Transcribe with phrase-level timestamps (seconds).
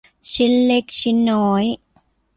[0.33, 1.63] ชิ้นเล็กชิ้นน้อย